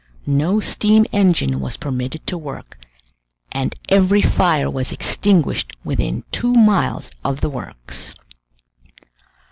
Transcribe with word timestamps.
No 0.25 0.59
steam 0.59 1.05
engine 1.13 1.59
was 1.59 1.77
permitted 1.77 2.25
to 2.25 2.35
work, 2.35 2.79
and 3.51 3.75
every 3.87 4.23
fire 4.23 4.67
was 4.67 4.91
extinguished 4.91 5.77
within 5.83 6.23
two 6.31 6.53
miles 6.53 7.11
of 7.23 7.41
the 7.41 7.51
works. 7.51 8.15